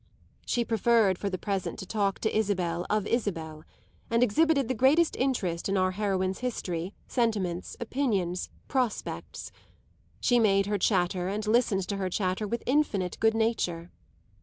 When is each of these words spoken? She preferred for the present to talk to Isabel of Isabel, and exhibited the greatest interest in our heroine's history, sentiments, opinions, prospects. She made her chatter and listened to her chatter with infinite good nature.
She 0.47 0.65
preferred 0.65 1.19
for 1.19 1.29
the 1.29 1.37
present 1.37 1.77
to 1.77 1.85
talk 1.85 2.17
to 2.21 2.35
Isabel 2.35 2.87
of 2.89 3.05
Isabel, 3.05 3.63
and 4.09 4.23
exhibited 4.23 4.67
the 4.67 4.73
greatest 4.73 5.15
interest 5.15 5.69
in 5.69 5.77
our 5.77 5.91
heroine's 5.91 6.39
history, 6.39 6.95
sentiments, 7.07 7.77
opinions, 7.79 8.49
prospects. 8.67 9.51
She 10.19 10.39
made 10.39 10.65
her 10.65 10.79
chatter 10.79 11.27
and 11.27 11.45
listened 11.45 11.87
to 11.89 11.97
her 11.97 12.09
chatter 12.09 12.47
with 12.47 12.63
infinite 12.65 13.17
good 13.19 13.35
nature. 13.35 13.91